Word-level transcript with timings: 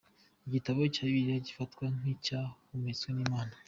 Igitabo 0.47 0.79
cya 0.93 1.03
Bibiliya 1.07 1.45
gifatwa 1.47 1.83
nkicyahumetswe 1.97 3.09
n’Imana. 3.15 3.53